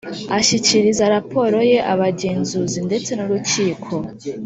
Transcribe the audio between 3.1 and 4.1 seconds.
n urukiko